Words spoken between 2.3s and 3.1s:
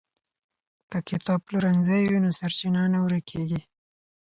سرچینه نه